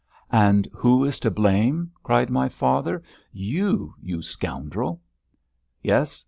"And 0.33 0.67
who 0.73 1.05
is 1.05 1.19
to 1.19 1.29
blame?" 1.29 1.91
cried 2.01 2.31
my 2.31 2.49
father. 2.49 3.03
"You, 3.31 3.93
you 4.01 4.23
scoundrel!" 4.23 4.99
"Yes. 5.83 6.19